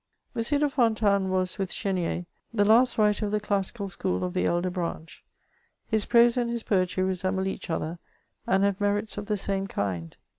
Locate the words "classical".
3.39-3.87